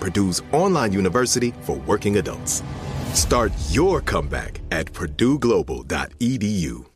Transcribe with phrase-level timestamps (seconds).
[0.00, 2.62] Purdue's online university for working adults.
[3.12, 6.95] Start your comeback at purdueglobal.edu.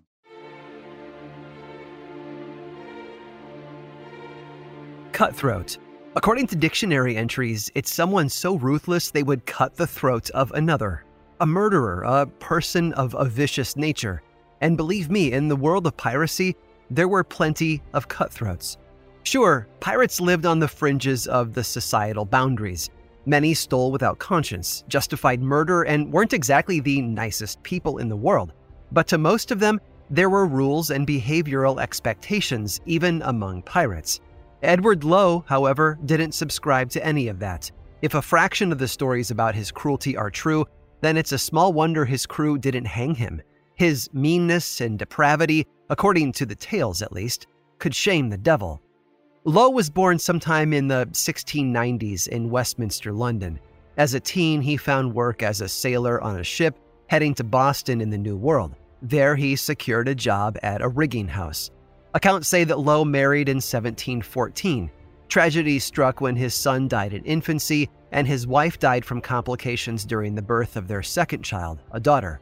[5.21, 5.77] Cutthroat.
[6.15, 11.05] According to dictionary entries, it's someone so ruthless they would cut the throat of another.
[11.41, 14.23] A murderer, a person of a vicious nature.
[14.61, 16.55] And believe me, in the world of piracy,
[16.89, 18.79] there were plenty of cutthroats.
[19.21, 22.89] Sure, pirates lived on the fringes of the societal boundaries.
[23.27, 28.53] Many stole without conscience, justified murder, and weren't exactly the nicest people in the world.
[28.91, 34.19] But to most of them, there were rules and behavioral expectations, even among pirates.
[34.63, 37.71] Edward Lowe, however, didn't subscribe to any of that.
[38.01, 40.65] If a fraction of the stories about his cruelty are true,
[41.01, 43.41] then it's a small wonder his crew didn't hang him.
[43.75, 47.47] His meanness and depravity, according to the tales at least,
[47.79, 48.81] could shame the devil.
[49.43, 53.59] Lowe was born sometime in the 1690s in Westminster, London.
[53.97, 57.99] As a teen, he found work as a sailor on a ship heading to Boston
[57.99, 58.75] in the New World.
[59.01, 61.71] There, he secured a job at a rigging house.
[62.13, 64.91] Accounts say that Lowe married in 1714.
[65.29, 70.35] Tragedy struck when his son died in infancy, and his wife died from complications during
[70.35, 72.41] the birth of their second child, a daughter.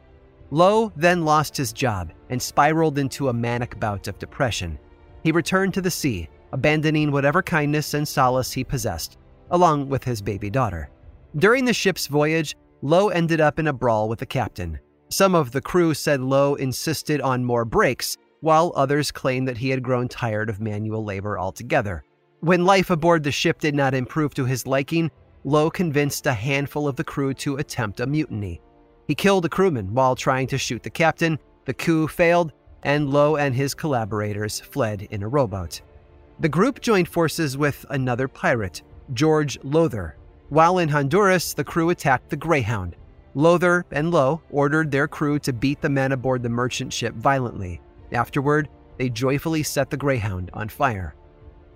[0.50, 4.76] Lowe then lost his job and spiraled into a manic bout of depression.
[5.22, 9.18] He returned to the sea, abandoning whatever kindness and solace he possessed,
[9.52, 10.90] along with his baby daughter.
[11.36, 14.80] During the ship's voyage, Lowe ended up in a brawl with the captain.
[15.10, 19.70] Some of the crew said Lowe insisted on more breaks, while others claimed that he
[19.70, 22.04] had grown tired of manual labor altogether.
[22.40, 25.10] When life aboard the ship did not improve to his liking,
[25.44, 28.60] Lowe convinced a handful of the crew to attempt a mutiny.
[29.06, 32.52] He killed a crewman while trying to shoot the captain, the coup failed,
[32.82, 35.82] and Lowe and his collaborators fled in a rowboat.
[36.38, 40.16] The group joined forces with another pirate, George Lowther.
[40.48, 42.96] While in Honduras, the crew attacked the Greyhound.
[43.34, 47.80] Lowther and Lowe ordered their crew to beat the men aboard the merchant ship violently.
[48.12, 51.14] Afterward, they joyfully set the Greyhound on fire.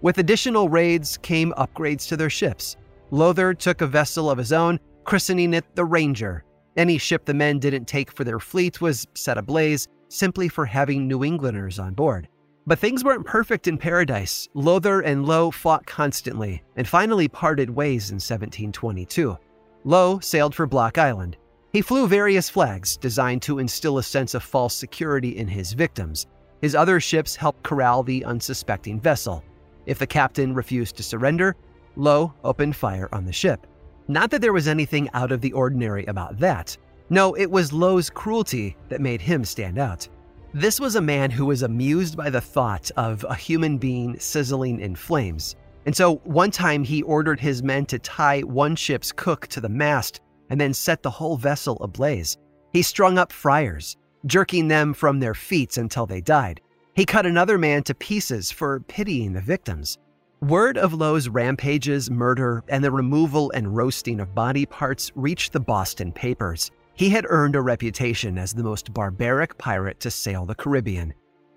[0.02, 2.76] With additional raids came upgrades to their ships.
[3.10, 6.44] Lowther took a vessel of his own, christening it the Ranger.
[6.76, 11.06] Any ship the men didn't take for their fleet was set ablaze simply for having
[11.06, 12.28] New Englanders on board.
[12.66, 14.48] But things weren't perfect in paradise.
[14.54, 19.36] Lowther and Lowe fought constantly and finally parted ways in 1722.
[19.84, 21.36] Lowe sailed for Block Island.
[21.74, 26.28] He flew various flags designed to instill a sense of false security in his victims.
[26.62, 29.42] His other ships helped corral the unsuspecting vessel.
[29.84, 31.56] If the captain refused to surrender,
[31.96, 33.66] Lowe opened fire on the ship.
[34.06, 36.76] Not that there was anything out of the ordinary about that.
[37.10, 40.08] No, it was Lowe's cruelty that made him stand out.
[40.52, 44.78] This was a man who was amused by the thought of a human being sizzling
[44.78, 45.56] in flames.
[45.86, 49.68] And so one time he ordered his men to tie one ship's cook to the
[49.68, 50.20] mast
[50.54, 52.38] and then set the whole vessel ablaze.
[52.72, 56.60] He strung up friars, jerking them from their feet until they died.
[56.94, 59.98] He cut another man to pieces for pitying the victims.
[60.40, 65.58] Word of Lowe's rampages, murder, and the removal and roasting of body parts reached the
[65.58, 66.70] Boston papers.
[66.94, 71.14] He had earned a reputation as the most barbaric pirate to sail the Caribbean.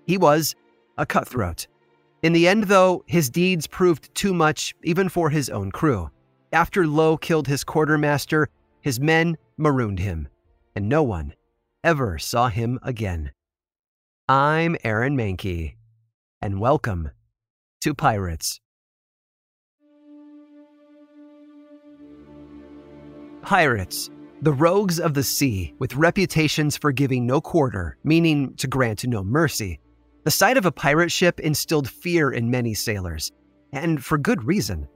[0.08, 0.56] He was
[0.96, 1.68] a cutthroat.
[2.24, 6.10] In the end, though, his deeds proved too much even for his own crew.
[6.52, 8.48] After Lowe killed his quartermaster,
[8.80, 10.28] his men marooned him,
[10.74, 11.34] and no one
[11.82, 13.32] ever saw him again.
[14.28, 15.74] I'm Aaron Mahnke,
[16.40, 17.10] and welcome
[17.80, 18.60] to Pirates.
[23.42, 24.10] Pirates,
[24.42, 29.24] the rogues of the sea, with reputations for giving no quarter, meaning to grant no
[29.24, 29.80] mercy.
[30.24, 33.32] The sight of a pirate ship instilled fear in many sailors,
[33.72, 34.86] and for good reason.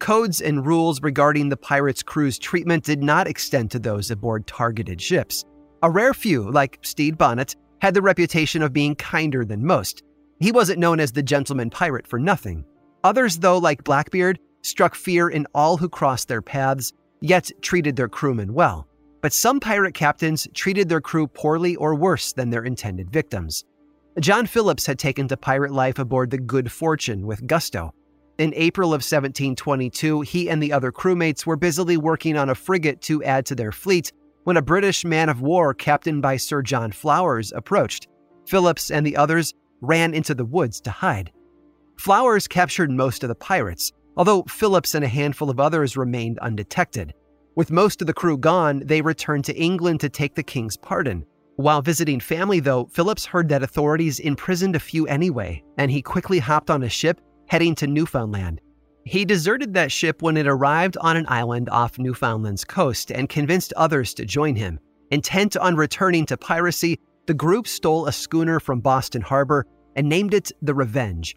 [0.00, 5.00] Codes and rules regarding the pirates' crew's treatment did not extend to those aboard targeted
[5.00, 5.44] ships.
[5.82, 10.02] A rare few, like Stede Bonnet, had the reputation of being kinder than most.
[10.40, 12.64] He wasn't known as the gentleman pirate for nothing.
[13.04, 18.08] Others, though, like Blackbeard, struck fear in all who crossed their paths yet treated their
[18.08, 18.86] crewmen well.
[19.20, 23.64] But some pirate captains treated their crew poorly or worse than their intended victims.
[24.18, 27.94] John Phillips had taken to pirate life aboard the Good Fortune with gusto.
[28.40, 33.02] In April of 1722, he and the other crewmates were busily working on a frigate
[33.02, 34.14] to add to their fleet
[34.44, 38.08] when a British man of war captained by Sir John Flowers approached.
[38.46, 39.52] Phillips and the others
[39.82, 41.30] ran into the woods to hide.
[41.98, 47.12] Flowers captured most of the pirates, although Phillips and a handful of others remained undetected.
[47.56, 51.26] With most of the crew gone, they returned to England to take the king's pardon.
[51.56, 56.38] While visiting family, though, Phillips heard that authorities imprisoned a few anyway, and he quickly
[56.38, 58.60] hopped on a ship heading to Newfoundland.
[59.04, 63.72] He deserted that ship when it arrived on an island off Newfoundland's coast and convinced
[63.72, 64.78] others to join him.
[65.10, 69.66] Intent on returning to piracy, the group stole a schooner from Boston Harbor
[69.96, 71.34] and named it the Revenge.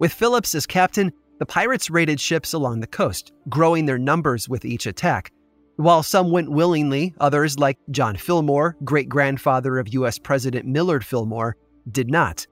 [0.00, 4.64] With Phillips as captain, the pirates raided ships along the coast, growing their numbers with
[4.64, 5.30] each attack.
[5.76, 10.18] While some went willingly, others, like John Fillmore, great grandfather of U.S.
[10.18, 11.56] President Millard Fillmore,
[11.92, 12.44] did not.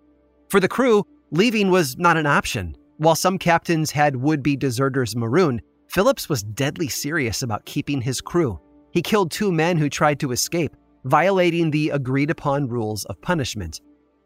[0.50, 2.76] For the crew, leaving was not an option.
[3.02, 8.20] While some captains had would be deserters marooned, Phillips was deadly serious about keeping his
[8.20, 8.60] crew.
[8.93, 13.81] He killed two men who tried to escape, violating the agreed upon rules of punishment.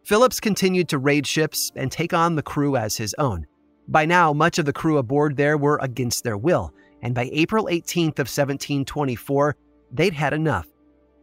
[0.05, 3.46] Phillips continued to raid ships and take on the crew as his own.
[3.88, 6.70] By now, much of the crew aboard there were against their will,
[7.00, 9.56] and by April 18th of 1724,
[9.90, 10.67] they'd had enough.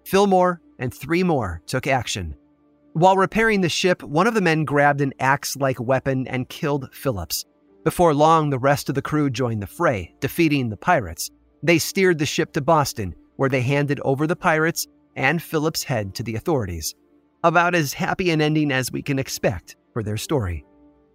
[0.05, 2.35] Fillmore and three more took action.
[2.93, 6.93] While repairing the ship, one of the men grabbed an axe like weapon and killed
[6.93, 7.43] Phillips.
[7.83, 11.31] Before long, the rest of the crew joined the fray, defeating the pirates.
[11.63, 14.85] They steered the ship to Boston, where they handed over the pirates
[15.15, 16.93] and Phillips' head to the authorities.
[17.43, 20.63] About as happy an ending as we can expect for their story.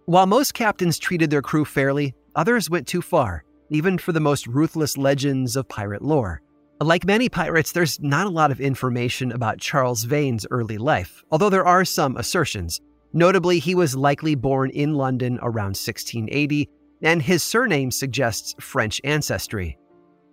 [0.05, 4.47] While most captains treated their crew fairly, others went too far, even for the most
[4.47, 6.41] ruthless legends of pirate lore.
[6.81, 11.49] Like many pirates, there's not a lot of information about Charles Vane's early life, although
[11.49, 12.79] there are some assertions.
[13.11, 16.69] Notably, he was likely born in London around 1680,
[17.01, 19.77] and his surname suggests French ancestry.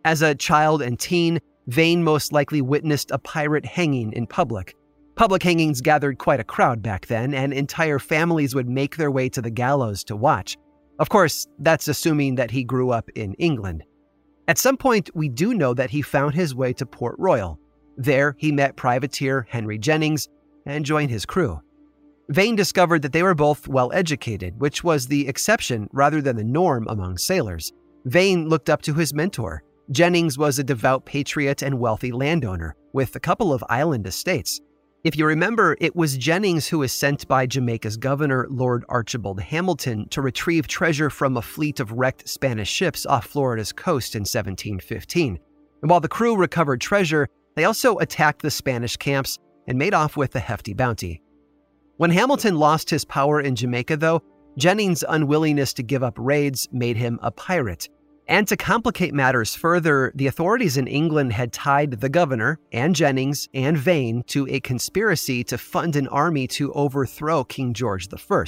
[0.04, 4.76] As a child and teen, Vane most likely witnessed a pirate hanging in public,
[5.16, 9.30] Public hangings gathered quite a crowd back then, and entire families would make their way
[9.30, 10.58] to the gallows to watch.
[10.98, 13.82] Of course, that's assuming that he grew up in England.
[14.48, 17.58] At some point, we do know that he found his way to Port Royal.
[17.96, 20.28] There, he met privateer Henry Jennings
[20.66, 21.60] and joined his crew.
[22.28, 26.44] Vane discovered that they were both well educated, which was the exception rather than the
[26.44, 27.72] norm among sailors.
[28.04, 29.62] Vane looked up to his mentor.
[29.90, 34.60] Jennings was a devout patriot and wealthy landowner, with a couple of island estates.
[35.06, 40.08] If you remember, it was Jennings who was sent by Jamaica's governor, Lord Archibald Hamilton,
[40.08, 45.38] to retrieve treasure from a fleet of wrecked Spanish ships off Florida's coast in 1715.
[45.82, 50.16] And while the crew recovered treasure, they also attacked the Spanish camps and made off
[50.16, 51.22] with a hefty bounty.
[51.98, 54.24] When Hamilton lost his power in Jamaica, though,
[54.58, 57.88] Jennings' unwillingness to give up raids made him a pirate,
[58.28, 63.48] and to complicate matters further, the authorities in England had tied the governor and Jennings
[63.54, 68.44] and Vane to a conspiracy to fund an army to overthrow King George I.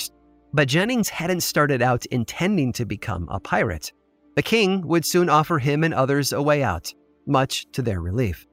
[0.53, 3.93] But Jennings hadn't started out intending to become a pirate.
[4.35, 6.93] The king would soon offer him and others a way out,
[7.27, 8.47] much to their relief.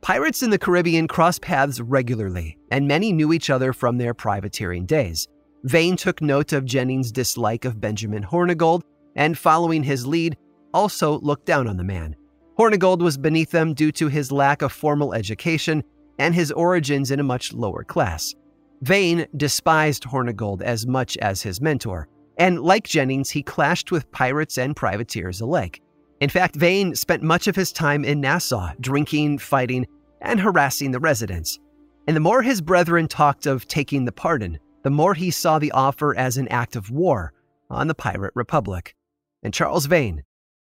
[0.00, 4.86] Pirates in the Caribbean crossed paths regularly, and many knew each other from their privateering
[4.86, 5.26] days.
[5.64, 8.82] Vane took note of Jennings' dislike of Benjamin Hornigold,
[9.16, 10.36] and following his lead,
[10.74, 12.16] also looked down on the man.
[12.58, 15.82] Hornigold was beneath them due to his lack of formal education
[16.18, 18.34] and his origins in a much lower class.
[18.82, 24.58] Vane despised Hornigold as much as his mentor, and like Jennings, he clashed with pirates
[24.58, 25.80] and privateers alike.
[26.20, 29.86] In fact, Vane spent much of his time in Nassau, drinking, fighting,
[30.20, 31.58] and harassing the residents.
[32.06, 35.72] And the more his brethren talked of taking the pardon, the more he saw the
[35.72, 37.32] offer as an act of war
[37.70, 38.96] on the pirate republic.
[39.42, 40.22] And Charles Vane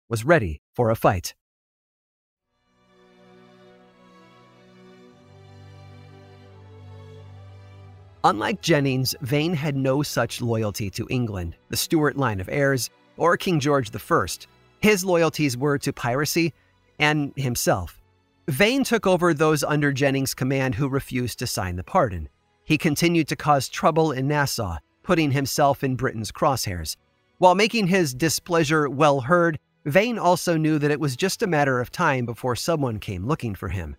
[0.09, 1.33] was ready for a fight.
[8.23, 13.37] Unlike Jennings, Vane had no such loyalty to England, the Stuart line of heirs, or
[13.37, 14.25] King George I.
[14.79, 16.53] His loyalties were to piracy
[16.99, 18.01] and himself.
[18.49, 22.29] Vane took over those under Jennings' command who refused to sign the pardon.
[22.63, 26.97] He continued to cause trouble in Nassau, putting himself in Britain's crosshairs.
[27.37, 31.79] While making his displeasure well heard, Vane also knew that it was just a matter
[31.79, 33.95] of time before someone came looking for him.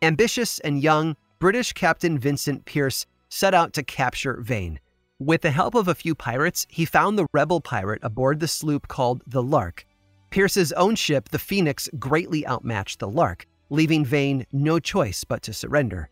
[0.00, 4.78] Ambitious and young, British Captain Vincent Pierce set out to capture Vane.
[5.18, 8.86] With the help of a few pirates, he found the rebel pirate aboard the sloop
[8.86, 9.84] called the Lark.
[10.30, 15.52] Pierce's own ship, the Phoenix, greatly outmatched the Lark, leaving Vane no choice but to
[15.52, 16.08] surrender.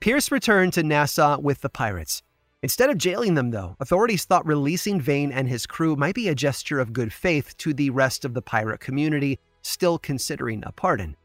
[0.00, 2.22] Pierce returned to Nassau with the pirates.
[2.62, 6.34] Instead of jailing them, though, authorities thought releasing Vane and his crew might be a
[6.34, 11.16] gesture of good faith to the rest of the pirate community still considering a pardon.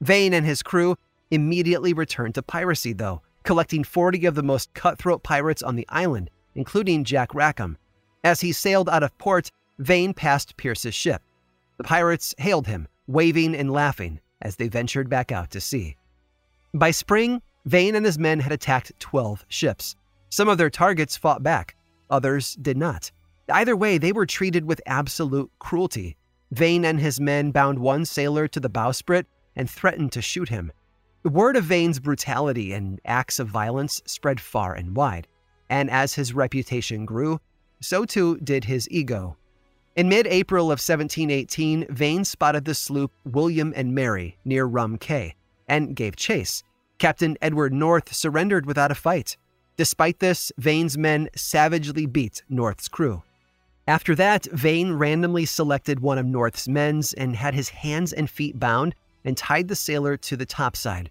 [0.00, 0.96] Vane and his crew
[1.30, 6.30] immediately returned to piracy, though, collecting 40 of the most cutthroat pirates on the island,
[6.54, 7.76] including Jack Rackham.
[8.24, 11.22] As he sailed out of port, Vane passed Pierce's ship.
[11.76, 15.96] The pirates hailed him, waving and laughing, as they ventured back out to sea.
[16.72, 19.96] By spring, Vane and his men had attacked 12 ships.
[20.30, 21.76] Some of their targets fought back,
[22.08, 23.10] others did not.
[23.48, 26.16] Either way, they were treated with absolute cruelty.
[26.52, 30.72] Vane and his men bound one sailor to the bowsprit and threatened to shoot him.
[31.22, 35.26] The word of Vane's brutality and acts of violence spread far and wide,
[35.68, 37.40] and as his reputation grew,
[37.80, 39.36] so too did his ego.
[39.96, 45.34] In mid April of 1718, Vane spotted the sloop William and Mary near Rum Cay
[45.68, 46.62] and gave chase.
[46.98, 49.36] Captain Edward North surrendered without a fight.
[49.80, 53.22] Despite this, Vane's men savagely beat North's crew.
[53.88, 58.60] After that, Vane randomly selected one of North's men and had his hands and feet
[58.60, 58.94] bound
[59.24, 61.10] and tied the sailor to the topside.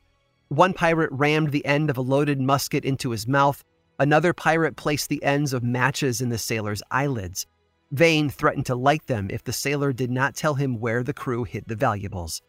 [0.49, 3.63] One pirate rammed the end of a loaded musket into his mouth.
[3.97, 7.47] Another pirate placed the ends of matches in the sailor's eyelids.
[7.91, 11.43] Vane threatened to light them if the sailor did not tell him where the crew
[11.43, 12.43] hid the valuables.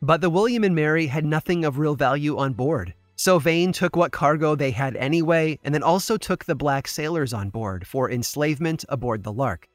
[0.00, 3.96] But the William and Mary had nothing of real value on board, so Vane took
[3.96, 8.08] what cargo they had anyway, and then also took the black sailors on board for
[8.08, 9.66] enslavement aboard the Lark.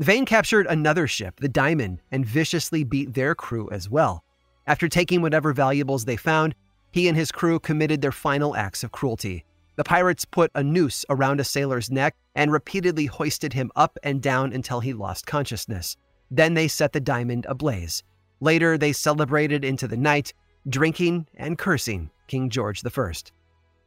[0.00, 4.24] Vane captured another ship, the Diamond, and viciously beat their crew as well.
[4.66, 6.56] After taking whatever valuables they found,
[6.90, 9.44] he and his crew committed their final acts of cruelty.
[9.76, 14.20] The pirates put a noose around a sailor's neck and repeatedly hoisted him up and
[14.20, 15.96] down until he lost consciousness.
[16.32, 18.02] Then they set the diamond ablaze.
[18.40, 20.34] Later, they celebrated into the night,
[20.68, 23.12] drinking and cursing King George I.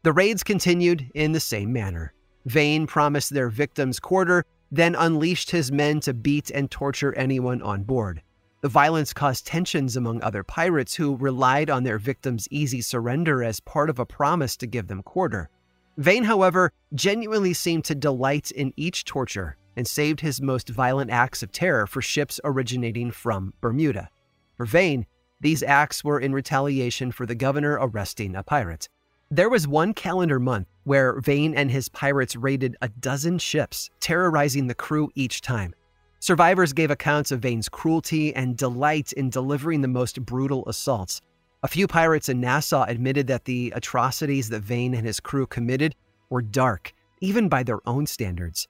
[0.03, 2.13] The raids continued in the same manner.
[2.45, 7.83] Vane promised their victims quarter, then unleashed his men to beat and torture anyone on
[7.83, 8.21] board.
[8.61, 13.59] The violence caused tensions among other pirates who relied on their victims' easy surrender as
[13.59, 15.49] part of a promise to give them quarter.
[15.97, 21.43] Vane, however, genuinely seemed to delight in each torture and saved his most violent acts
[21.43, 24.09] of terror for ships originating from Bermuda.
[24.57, 25.05] For Vane,
[25.41, 28.87] these acts were in retaliation for the governor arresting a pirate.
[29.29, 34.67] There was one calendar month where Vane and his pirates raided a dozen ships, terrorizing
[34.67, 35.73] the crew each time.
[36.19, 41.21] Survivors gave accounts of Vane's cruelty and delight in delivering the most brutal assaults.
[41.63, 45.95] A few pirates in Nassau admitted that the atrocities that Vane and his crew committed
[46.29, 48.67] were dark, even by their own standards.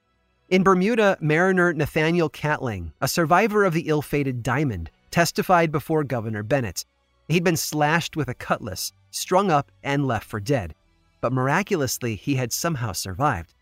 [0.49, 6.43] In Bermuda, mariner Nathaniel Catling, a survivor of the ill fated Diamond, testified before Governor
[6.43, 6.85] Bennett.
[7.27, 10.73] He'd been slashed with a cutlass, strung up, and left for dead.
[11.21, 13.53] But miraculously, he had somehow survived.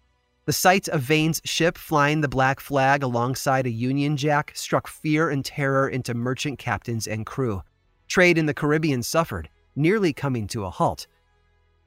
[0.45, 5.29] The sight of Vane's ship flying the black flag alongside a Union Jack struck fear
[5.29, 7.61] and terror into merchant captains and crew.
[8.07, 11.05] Trade in the Caribbean suffered, nearly coming to a halt.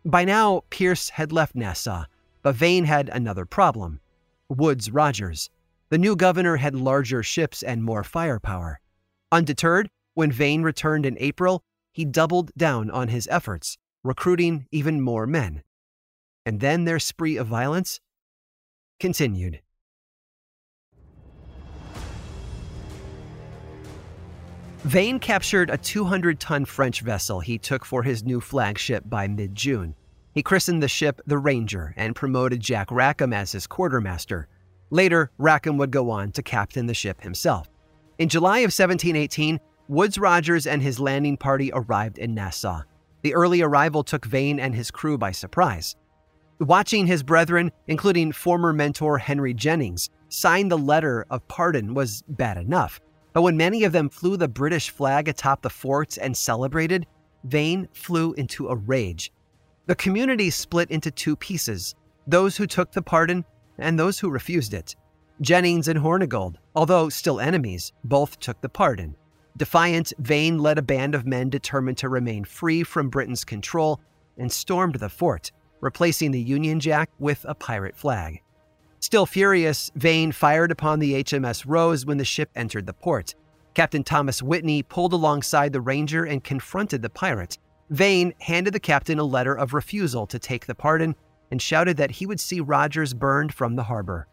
[0.04, 2.04] By now, Pearce had left Nassau,
[2.42, 4.00] but Vane had another problem
[4.48, 5.50] Woodes Rogers.
[5.88, 8.80] The new governor had larger ships and more firepower.
[9.32, 15.26] Undeterred, when Vane returned in April, he doubled down on his efforts, recruiting even more
[15.26, 15.62] men.
[16.44, 17.98] And then their spree of violence
[19.00, 19.62] continued.
[24.84, 29.54] Vane captured a 200 ton French vessel he took for his new flagship by mid
[29.54, 29.94] June.
[30.34, 34.48] He christened the ship the Ranger and promoted Jack Rackham as his quartermaster.
[34.90, 37.71] Later, Rackham would go on to captain the ship himself.
[38.18, 42.82] In July of 1718, Woodes Rogers and his landing party arrived in Nassau.
[43.22, 45.96] The early arrival took Vane and his crew by surprise.
[46.58, 52.56] Watching his brethren, including former mentor Henry Jennings, sign the letter of pardon was bad
[52.58, 53.00] enough.
[53.32, 57.06] But when many of them flew the British flag atop the forts and celebrated,
[57.44, 59.32] Vane flew into a rage.
[59.86, 61.94] The community split into two pieces.
[62.26, 63.44] those who took the pardon
[63.78, 64.94] and those who refused it.
[65.40, 69.16] Jennings and Hornigold, although still enemies, both took the pardon.
[69.56, 74.00] Defiant, Vane led a band of men determined to remain free from Britain's control
[74.38, 78.40] and stormed the fort, replacing the Union Jack with a pirate flag.
[79.00, 83.34] Still furious, Vane fired upon the HMS Rose when the ship entered the port.
[83.74, 87.58] Captain Thomas Whitney pulled alongside the Ranger and confronted the pirate.
[87.90, 91.16] Vane handed the captain a letter of refusal to take the pardon
[91.50, 94.28] and shouted that he would see Rogers burned from the harbor.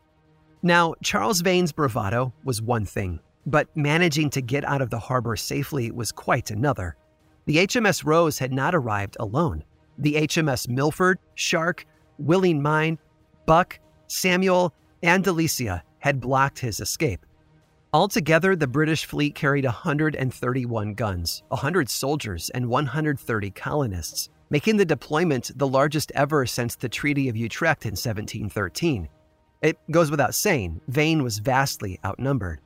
[0.61, 5.37] Now, Charles Vane's bravado was one thing, but managing to get out of the harbor
[5.37, 6.97] safely was quite another.
[7.45, 9.63] The HMS Rose had not arrived alone.
[9.97, 11.85] The HMS Milford, Shark,
[12.17, 12.97] Willing Mind,
[13.45, 17.25] Buck, Samuel, and Delicia had blocked his escape.
[17.93, 25.57] Altogether, the British fleet carried 131 guns, 100 soldiers, and 130 colonists, making the deployment
[25.57, 29.07] the largest ever since the Treaty of Utrecht in 1713.
[29.61, 32.61] It goes without saying, Vane was vastly outnumbered.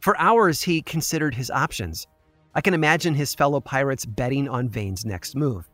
[0.00, 2.06] For hours, he considered his options.
[2.54, 5.68] I can imagine his fellow pirates betting on Vane's next move.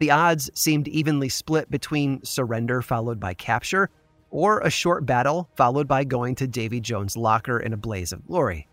[0.00, 3.88] The odds seemed evenly split between surrender followed by capture
[4.30, 8.26] or a short battle followed by going to Davy Jones' locker in a blaze of
[8.26, 8.66] glory.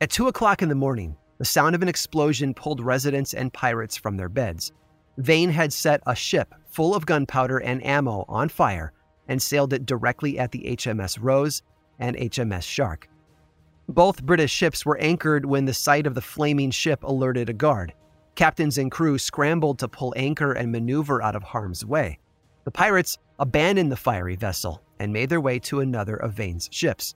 [0.00, 3.96] At 2 o'clock in the morning, the sound of an explosion pulled residents and pirates
[3.96, 4.72] from their beds.
[5.18, 8.92] Vane had set a ship full of gunpowder and ammo on fire
[9.28, 11.62] and sailed it directly at the HMS Rose
[11.98, 13.08] and HMS Shark.
[13.88, 17.92] Both British ships were anchored when the sight of the flaming ship alerted a guard.
[18.34, 22.18] Captains and crew scrambled to pull anchor and maneuver out of harm's way.
[22.64, 27.14] The pirates abandoned the fiery vessel and made their way to another of Vane's ships.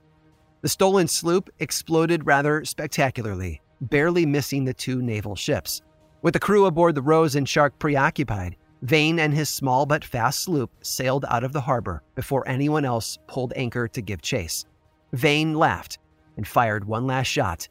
[0.63, 5.83] The stolen sloop exploded rather spectacularly, barely missing the two naval ships.
[6.23, 10.40] With the crew aboard the Rose and Shark preoccupied, Vane and his small but fast
[10.40, 14.65] sloop sailed out of the harbor before anyone else pulled anchor to give chase.
[15.12, 15.99] Vane laughed
[16.36, 17.69] and fired one last shot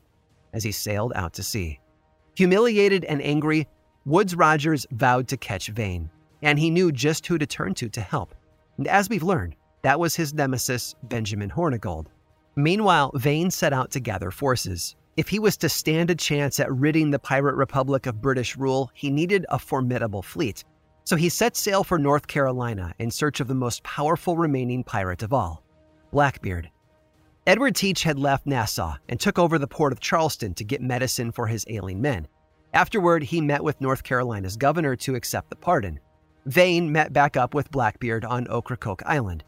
[0.53, 1.79] as he sailed out to sea.
[2.35, 3.67] Humiliated and angry,
[4.05, 6.09] Woodes Rogers vowed to catch Vane,
[6.41, 8.33] and he knew just who to turn to to help.
[8.77, 12.07] And as we've learned, that was his nemesis, Benjamin Hornigold.
[12.55, 14.95] Meanwhile, Vane set out to gather forces.
[15.17, 18.89] If he was to stand a chance at ridding the pirate republic of British rule,
[18.93, 20.63] he needed a formidable fleet.
[21.05, 25.21] So he set sail for North Carolina in search of the most powerful remaining pirate
[25.21, 25.63] of all,
[26.11, 26.69] Blackbeard.
[27.45, 31.31] Edward Teach had left Nassau and took over the port of Charleston to get medicine
[31.31, 32.27] for his ailing men.
[32.73, 35.99] Afterward, he met with North Carolina's governor to accept the pardon.
[36.47, 39.43] Vane met back up with Blackbeard on Ocracoke Island.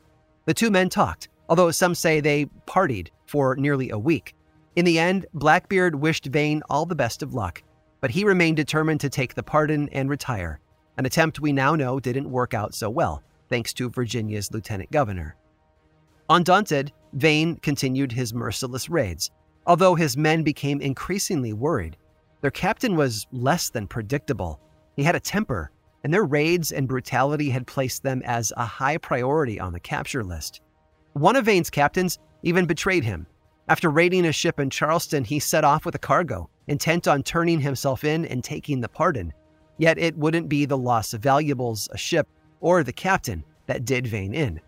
[0.46, 4.36] The two men talked, although some say they partied for nearly a week.
[4.76, 7.63] In the end, Blackbeard wished Vane all the best of luck,
[8.00, 10.60] but he remained determined to take the pardon and retire,
[10.98, 15.36] an attempt we now know didn't work out so well, thanks to Virginia's lieutenant governor.
[16.30, 19.32] Undaunted, Vane continued his merciless raids,
[19.66, 21.98] although his men became increasingly worried.
[22.42, 24.60] Their captain was less than predictable.
[24.96, 25.72] He had a temper
[26.04, 30.24] and their raids and brutality had placed them as a high priority on the capture
[30.24, 30.62] list.
[31.14, 33.28] One of Vane's captains even betrayed him.
[33.68, 37.60] After raiding a ship in Charleston, he set off with a cargo, intent on turning
[37.60, 39.34] himself in and taking the pardon.
[39.78, 42.28] Yet it wouldn't be the loss of valuables, a ship,
[42.60, 44.60] or the captain that did Vane in.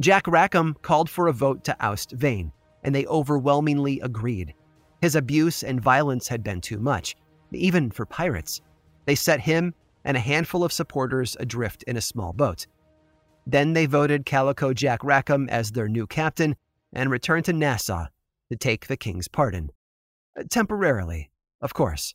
[0.00, 4.54] Jack Rackham called for a vote to oust Vane, and they overwhelmingly agreed.
[5.00, 7.14] His abuse and violence had been too much,
[7.52, 8.60] even for pirates.
[9.04, 12.66] They set him and a handful of supporters adrift in a small boat.
[13.46, 16.56] Then they voted Calico Jack Rackham as their new captain
[16.92, 18.06] and returned to Nassau
[18.50, 19.70] to take the king's pardon.
[20.50, 22.14] Temporarily, of course.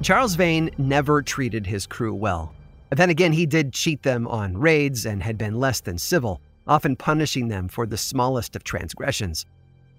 [0.00, 2.54] Charles Vane never treated his crew well.
[2.90, 6.94] Then again, he did cheat them on raids and had been less than civil, often
[6.94, 9.44] punishing them for the smallest of transgressions.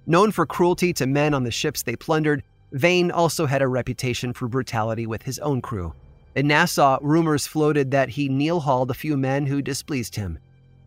[0.08, 4.32] Known for cruelty to men on the ships they plundered, Vane also had a reputation
[4.32, 5.94] for brutality with his own crew.
[6.34, 10.40] In Nassau, rumors floated that he keel hauled a few men who displeased him.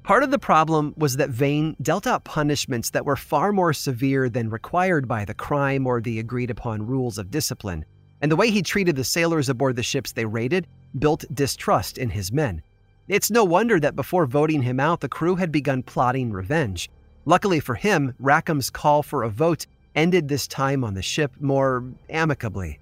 [0.04, 4.30] Part of the problem was that Vane dealt out punishments that were far more severe
[4.30, 7.84] than required by the crime or the agreed upon rules of discipline.
[8.22, 10.66] And the way he treated the sailors aboard the ships they raided
[10.98, 12.62] built distrust in his men.
[13.08, 16.88] It's no wonder that before voting him out, the crew had begun plotting revenge.
[17.24, 21.84] Luckily for him, Rackham's call for a vote ended this time on the ship more
[22.08, 22.78] amicably.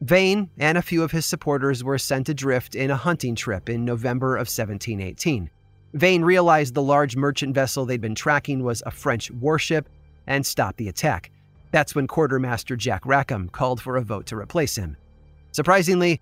[0.00, 3.84] Vane and a few of his supporters were sent adrift in a hunting trip in
[3.84, 5.50] November of 1718.
[5.92, 9.88] Vane realized the large merchant vessel they'd been tracking was a French warship
[10.26, 11.30] and stopped the attack.
[11.70, 14.96] That's when Quartermaster Jack Rackham called for a vote to replace him.
[15.52, 16.20] Surprisingly,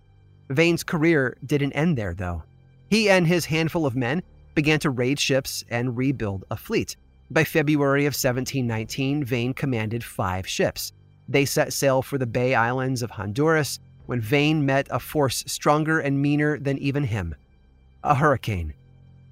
[0.50, 2.42] Vane's career didn't end there, though.
[2.90, 4.22] He and his handful of men
[4.54, 6.96] began to raid ships and rebuild a fleet.
[7.30, 10.92] By February of 1719, Vane commanded five ships.
[11.28, 16.00] They set sail for the Bay Islands of Honduras when Vane met a force stronger
[16.00, 17.34] and meaner than even him
[18.02, 18.74] a hurricane.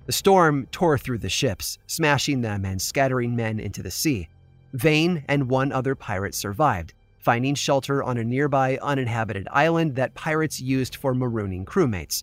[0.06, 4.28] The storm tore through the ships, smashing them and scattering men into the sea.
[4.76, 10.60] Vane and one other pirate survived, finding shelter on a nearby uninhabited island that pirates
[10.60, 12.22] used for marooning crewmates.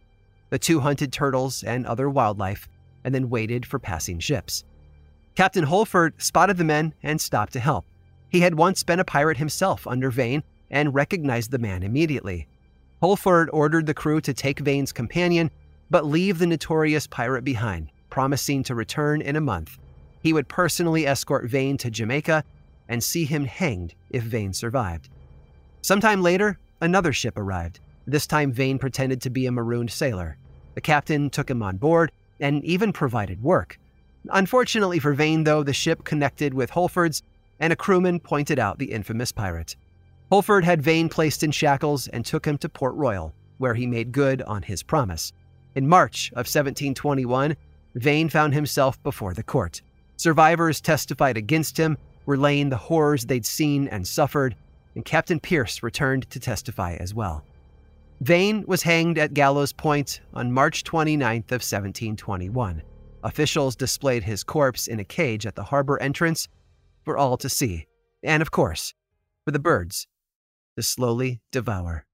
[0.52, 2.70] The two hunted turtles and other wildlife
[3.04, 4.64] and then waited for passing ships.
[5.34, 7.86] Captain Holford spotted the men and stopped to help.
[8.30, 12.48] He had once been a pirate himself under Vane and recognized the man immediately.
[13.02, 15.50] Holford ordered the crew to take Vane's companion,
[15.90, 19.80] but leave the notorious pirate behind, promising to return in a month.
[20.24, 22.46] He would personally escort Vane to Jamaica
[22.88, 25.10] and see him hanged if Vane survived.
[25.82, 27.82] Sometime later, another ship arrived.
[28.08, 30.38] This time, Vane pretended to be a marooned sailor.
[30.76, 33.78] The captain took him on board and even provided work.
[34.32, 37.22] Unfortunately for Vane, though, the ship connected with Holford's,
[37.60, 39.76] and a crewman pointed out the infamous pirate.
[40.30, 44.14] Holford had Vane placed in shackles and took him to Port Royal, where he made
[44.14, 45.34] good on his promise.
[45.76, 47.56] In March of 1721,
[47.96, 49.82] Vane found himself before the court.
[50.18, 54.56] Survivors testified against him, relaying the horrors they'd seen and suffered,
[54.96, 57.44] and Captain Pierce returned to testify as well.
[58.22, 62.82] Vane was hanged at Gallows Point on March 29th of 1721.
[63.24, 66.48] Officials displayed his corpse in a cage at the harbor entrance
[67.04, 67.88] for all to see,
[68.22, 68.94] and of course,
[69.44, 70.08] for the birds
[70.78, 72.06] to slowly devour.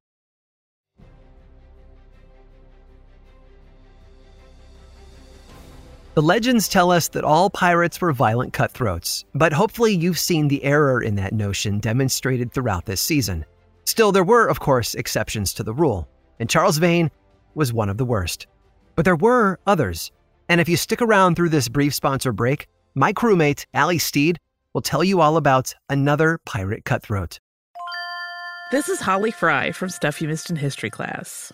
[6.19, 10.61] The legends tell us that all pirates were violent cutthroats, but hopefully you've seen the
[10.65, 13.45] error in that notion demonstrated throughout this season.
[13.85, 17.09] Still, there were, of course, exceptions to the rule, and Charles Vane
[17.55, 18.47] was one of the worst.
[18.97, 20.11] But there were others,
[20.49, 24.39] and if you stick around through this brief sponsor break, my crewmate, Ali Steed,
[24.73, 27.39] will tell you all about another pirate cutthroat.
[28.73, 31.53] This is Holly Fry from Stuff You Missed in History class.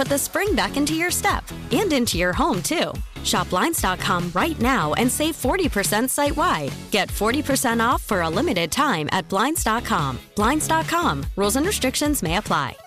[0.00, 2.90] put the spring back into your step and into your home, too.
[3.22, 6.72] Shop Blinds.com right now and save 40% site wide.
[6.90, 10.18] Get 40% off for a limited time at Blinds.com.
[10.36, 11.26] Blinds.com.
[11.36, 12.78] Rules and restrictions may apply.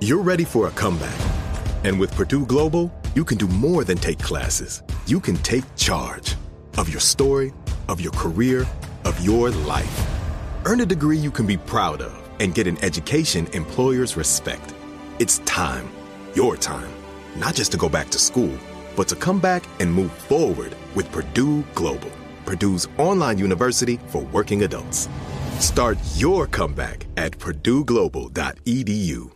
[0.00, 1.18] You're ready for a comeback.
[1.84, 4.82] And with Purdue Global, you can do more than take classes.
[5.06, 6.36] You can take charge
[6.76, 7.54] of your story,
[7.88, 8.66] of your career,
[9.06, 10.06] of your life.
[10.66, 14.74] Earn a degree you can be proud of and get an education employers respect.
[15.20, 15.90] It's time,
[16.34, 16.88] your time,
[17.34, 18.56] not just to go back to school,
[18.94, 22.12] but to come back and move forward with Purdue Global,
[22.44, 25.08] Purdue's online university for working adults.
[25.58, 29.32] Start your comeback at purdueglobal.edu.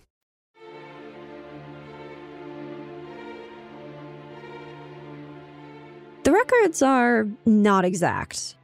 [6.22, 8.54] The records are not exact.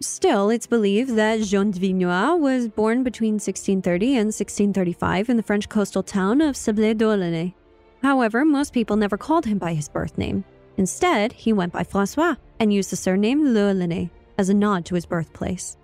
[0.00, 5.42] Still, it's believed that Jean de Vignois was born between 1630 and 1635 in the
[5.42, 7.52] French coastal town of Sables-d'Olonne.
[8.00, 10.44] However, most people never called him by his birth name.
[10.76, 15.04] Instead, he went by Francois and used the surname L'Olonnais as a nod to his
[15.04, 15.76] birthplace.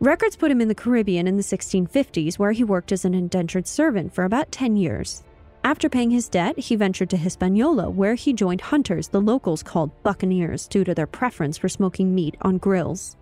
[0.00, 3.68] Records put him in the Caribbean in the 1650s, where he worked as an indentured
[3.68, 5.22] servant for about 10 years.
[5.62, 10.02] After paying his debt, he ventured to Hispaniola, where he joined hunters the locals called
[10.02, 13.16] buccaneers due to their preference for smoking meat on grills.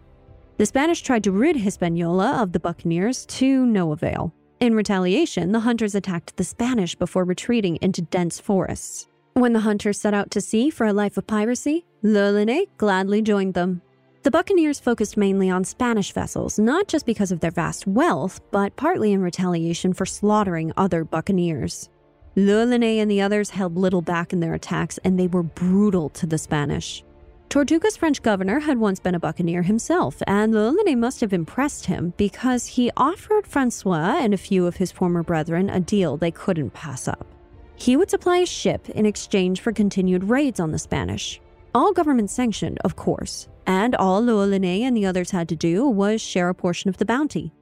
[0.61, 4.35] The Spanish tried to rid Hispaniola of the buccaneers to no avail.
[4.61, 9.09] In retaliation, the hunters attacked the Spanish before retreating into dense forests.
[9.33, 13.55] When the hunters set out to sea for a life of piracy, L'Olonnais gladly joined
[13.55, 13.81] them.
[14.23, 18.77] The buccaneers focused mainly on Spanish vessels, not just because of their vast wealth, but
[18.77, 21.89] partly in retaliation for slaughtering other buccaneers.
[22.37, 26.27] L'Olonnais and the others held little back in their attacks, and they were brutal to
[26.27, 27.03] the Spanish.
[27.51, 32.15] Tortuga's French governor had once been a buccaneer himself, and L'Olonnais must have impressed him
[32.17, 36.71] because he offered Francois and a few of his former brethren a deal they couldn't
[36.71, 37.27] pass up.
[37.75, 41.41] He would supply a ship in exchange for continued raids on the Spanish.
[41.75, 46.21] All government sanctioned, of course, and all L'Olonnais and the others had to do was
[46.21, 47.53] share a portion of the bounty.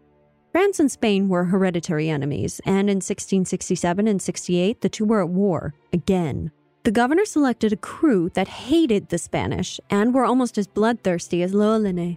[0.52, 5.30] France and Spain were hereditary enemies, and in 1667 and 68, the two were at
[5.30, 6.50] war again.
[6.88, 11.52] The governor selected a crew that hated the Spanish and were almost as bloodthirsty as
[11.52, 12.16] L'Olonnais.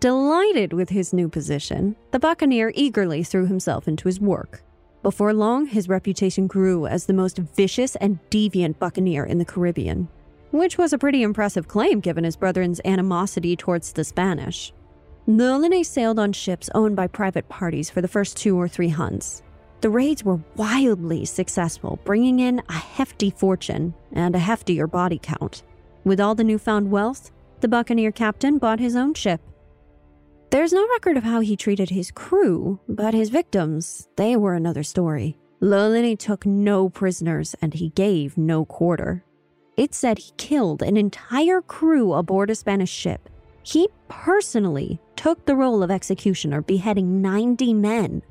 [0.00, 4.62] Delighted with his new position, the buccaneer eagerly threw himself into his work.
[5.02, 10.08] Before long, his reputation grew as the most vicious and deviant buccaneer in the Caribbean,
[10.50, 14.72] which was a pretty impressive claim given his brethren's animosity towards the Spanish.
[15.26, 19.42] L'Olonnais sailed on ships owned by private parties for the first two or three hunts.
[19.86, 25.62] The raids were wildly successful, bringing in a hefty fortune and a heftier body count.
[26.02, 29.40] With all the newfound wealth, the buccaneer captain bought his own ship
[30.50, 34.82] there's no record of how he treated his crew, but his victims, they were another
[34.82, 35.36] story.
[35.60, 39.24] L'Olonnais took no prisoners and he gave no quarter.
[39.76, 43.28] It said he killed an entire crew aboard a Spanish ship.
[43.62, 48.22] He personally took the role of executioner, beheading 90 men.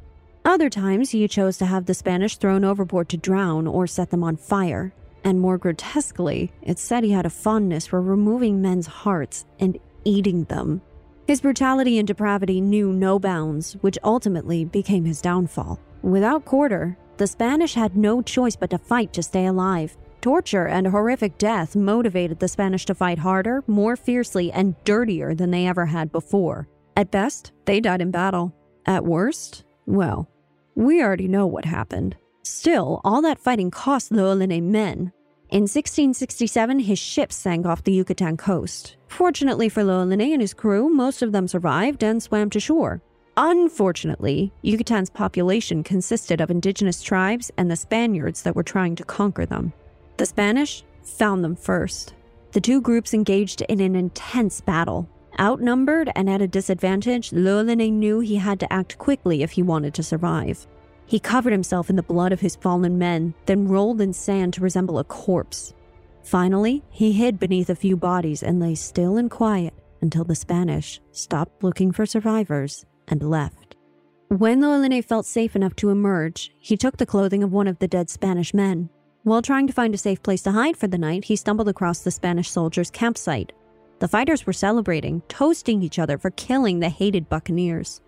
[0.45, 4.23] Other times, he chose to have the Spanish thrown overboard to drown or set them
[4.23, 4.93] on fire.
[5.23, 10.43] And more grotesquely, it said he had a fondness for removing men's hearts and eating
[10.43, 10.83] them.
[11.25, 15.79] His brutality and depravity knew no bounds, which ultimately became his downfall.
[16.03, 19.97] Without quarter, the Spanish had no choice but to fight to stay alive.
[20.21, 25.49] Torture and horrific death motivated the Spanish to fight harder, more fiercely, and dirtier than
[25.49, 26.67] they ever had before.
[26.95, 28.53] At best, they died in battle.
[28.85, 30.29] At worst, well,
[30.75, 32.15] we already know what happened.
[32.43, 35.11] Still, all that fighting cost L'Olonnais men,
[35.49, 38.97] in 1667, his ships sank off the Yucatan coast.
[39.07, 43.01] Fortunately for L'Olonnais and his crew, most of them survived and swam to shore.
[43.37, 49.45] Unfortunately, Yucatan's population consisted of indigenous tribes and the Spaniards that were trying to conquer
[49.45, 49.71] them.
[50.17, 52.15] The Spanish found them first.
[52.53, 55.07] The two groups engaged in an intense battle.
[55.39, 59.93] Outnumbered and at a disadvantage, L'Olonnais knew he had to act quickly if he wanted
[59.95, 60.65] to survive.
[61.05, 64.61] He covered himself in the blood of his fallen men, then rolled in sand to
[64.61, 65.73] resemble a corpse.
[66.23, 70.99] Finally, he hid beneath a few bodies and lay still and quiet until the Spanish
[71.11, 73.75] stopped looking for survivors and left.
[74.29, 77.87] When L'Olonnais felt safe enough to emerge, he took the clothing of one of the
[77.87, 78.89] dead Spanish men.
[79.23, 81.99] While trying to find a safe place to hide for the night, he stumbled across
[81.99, 83.53] the Spanish soldiers' campsite.
[83.99, 88.01] The fighters were celebrating, toasting each other for killing the hated buccaneers.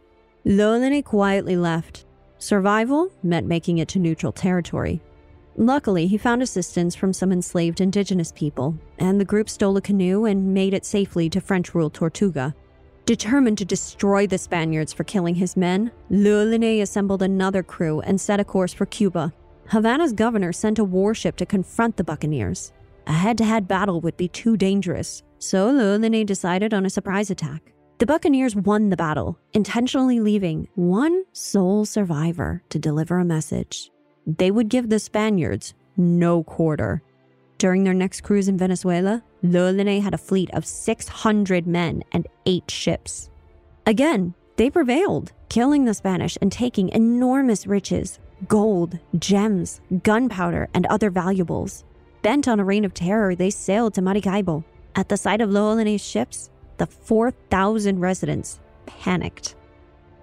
[0.46, 2.06] L'Olonnais quietly left,
[2.40, 5.02] Survival meant making it to neutral territory.
[5.56, 10.26] Luckily, he found assistance from some enslaved indigenous people, and the group stole a canoe
[10.26, 12.54] and made it safely to French ruled Tortuga.
[13.06, 18.40] Determined to destroy the Spaniards for killing his men, L'Olonnais assembled another crew and set
[18.40, 19.34] a course for Cuba.
[19.70, 22.72] Havana's governor sent a warship to confront the buccaneers.
[23.08, 27.30] A head to head battle would be too dangerous, so L'Olonnais decided on a surprise
[27.30, 27.74] attack.
[28.00, 33.90] The Buccaneers won the battle, intentionally leaving one sole survivor to deliver a message.
[34.26, 37.02] They would give the Spaniards no quarter.
[37.58, 42.70] During their next cruise in Venezuela, L'Olonnais had a fleet of 600 men and eight
[42.70, 43.32] ships.
[43.88, 51.10] Again, they prevailed, killing the Spanish and taking enormous riches gold, gems, gunpowder, and other
[51.10, 51.84] valuables.
[52.22, 54.64] Bent on a reign of terror, they sailed to Maracaibo.
[54.98, 59.56] At the sight of L'Olonnais' ships, the 4,000 residents panicked.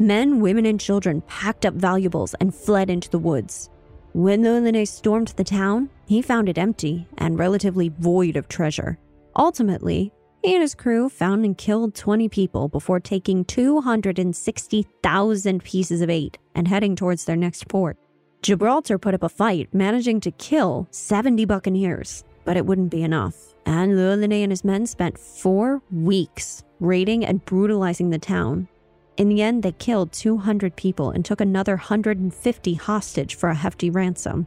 [0.00, 3.70] Men, women, and children packed up valuables and fled into the woods.
[4.14, 8.98] When L'Olonnais stormed the town, he found it empty and relatively void of treasure.
[9.36, 10.10] Ultimately,
[10.42, 16.36] He and his crew found and killed 20 people before taking 260,000 pieces of eight
[16.54, 17.96] and heading towards their next port.
[18.42, 23.54] Gibraltar put up a fight, managing to kill 70 buccaneers, but it wouldn't be enough.
[23.66, 28.68] And L'Olonnais and his men spent four weeks raiding and brutalizing the town.
[29.16, 33.88] In the end, they killed 200 people and took another 150 hostage for a hefty
[33.90, 34.46] ransom.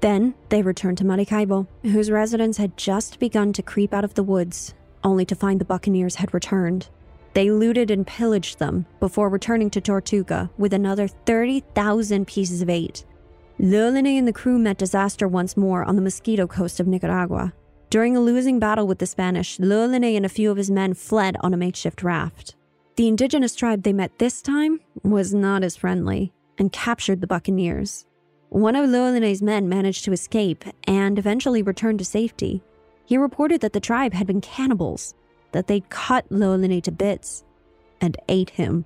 [0.00, 4.22] Then they returned to Maracaibo, whose residents had just begun to creep out of the
[4.22, 6.88] woods, only to find the buccaneers had returned.
[7.32, 13.04] They looted and pillaged them before returning to Tortuga with another 30,000 pieces of eight.
[13.58, 17.52] L'Olonnais and the crew met disaster once more on the Mosquito Coast of Nicaragua.
[17.88, 21.36] During a losing battle with the Spanish, L'Olonnais and a few of his men fled
[21.40, 22.56] on a makeshift raft.
[22.96, 28.06] The indigenous tribe they met this time was not as friendly and captured the buccaneers.
[28.48, 32.60] One of L'Olonnais' men managed to escape and eventually returned to safety.
[33.04, 35.14] He reported that the tribe had been cannibals,
[35.52, 37.44] that they'd cut L'Olonnais to bits
[38.00, 38.84] and ate him.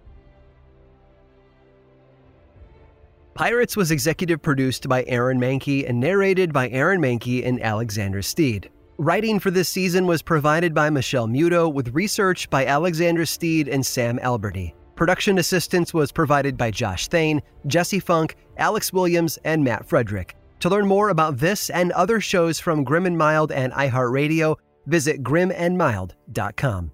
[3.39, 8.69] Pirates was executive produced by Aaron Mahnke and narrated by Aaron Mahnke and Alexander Steed.
[8.97, 13.87] Writing for this season was provided by Michelle Muto with research by Alexander Steed and
[13.87, 14.75] Sam Alberty.
[14.97, 20.35] Production assistance was provided by Josh Thane, Jesse Funk, Alex Williams, and Matt Frederick.
[20.59, 25.23] To learn more about this and other shows from Grim and Mild and iHeartRadio, visit
[25.23, 26.91] grimandmild.com.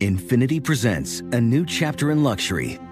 [0.00, 2.78] Infiniti presents a new chapter in luxury,